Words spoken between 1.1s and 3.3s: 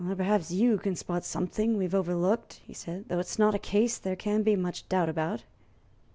something we have overlooked," he said. "Though